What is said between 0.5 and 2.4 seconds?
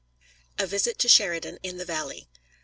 A VISIT TO SHERIDAN IN THE VALLEY.